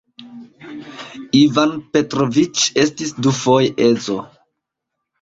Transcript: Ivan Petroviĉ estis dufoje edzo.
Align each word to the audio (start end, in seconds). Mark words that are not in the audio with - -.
Ivan 1.41 1.77
Petroviĉ 1.97 2.65
estis 2.87 3.15
dufoje 3.23 3.75
edzo. 3.93 4.21